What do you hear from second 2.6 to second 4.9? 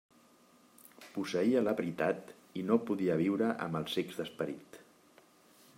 i no podia viure amb els cecs d'esperit.